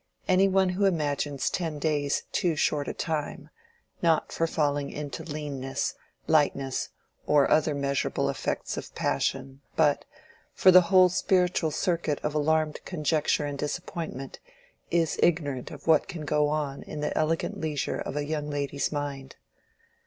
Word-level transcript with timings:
Any 0.27 0.47
one 0.47 0.69
who 0.69 0.85
imagines 0.85 1.51
ten 1.51 1.77
days 1.77 2.23
too 2.31 2.55
short 2.55 2.87
a 2.87 2.93
time—not 2.95 4.31
for 4.31 4.47
falling 4.47 4.89
into 4.89 5.21
leanness, 5.23 5.93
lightness, 6.25 6.89
or 7.27 7.47
other 7.51 7.75
measurable 7.75 8.27
effects 8.27 8.77
of 8.77 8.95
passion, 8.95 9.61
but—for 9.75 10.71
the 10.71 10.81
whole 10.89 11.09
spiritual 11.09 11.69
circuit 11.69 12.19
of 12.23 12.33
alarmed 12.33 12.79
conjecture 12.83 13.45
and 13.45 13.59
disappointment, 13.59 14.39
is 14.89 15.19
ignorant 15.21 15.69
of 15.69 15.85
what 15.85 16.07
can 16.07 16.25
go 16.25 16.47
on 16.47 16.81
in 16.81 17.01
the 17.01 17.15
elegant 17.15 17.61
leisure 17.61 17.99
of 17.99 18.15
a 18.15 18.25
young 18.25 18.49
lady's 18.49 18.91
mind. 18.91 19.35